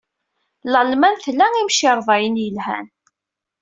Lalman 0.71 1.15
tla 1.23 1.45
imcirḍaren 1.61 2.39
yelhan. 2.43 2.87